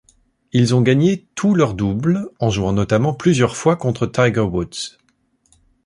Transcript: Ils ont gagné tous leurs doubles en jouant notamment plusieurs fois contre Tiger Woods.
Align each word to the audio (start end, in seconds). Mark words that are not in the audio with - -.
Ils 0.51 0.73
ont 0.73 0.81
gagné 0.81 1.27
tous 1.35 1.53
leurs 1.53 1.75
doubles 1.75 2.31
en 2.39 2.49
jouant 2.49 2.73
notamment 2.73 3.13
plusieurs 3.13 3.55
fois 3.55 3.75
contre 3.75 4.07
Tiger 4.07 4.39
Woods. 4.39 4.97